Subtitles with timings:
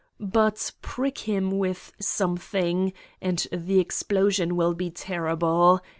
[0.33, 5.81] But prick him with something and the explosion will be terrible